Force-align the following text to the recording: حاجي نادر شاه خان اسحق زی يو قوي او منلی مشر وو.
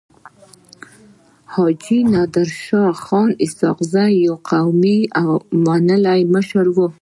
حاجي 1.53 1.99
نادر 2.13 2.49
شاه 2.65 2.93
خان 3.03 3.29
اسحق 3.45 3.79
زی 3.93 4.09
يو 4.25 4.35
قوي 4.49 4.99
او 5.21 5.29
منلی 5.65 6.21
مشر 6.35 6.65
وو. 6.75 6.87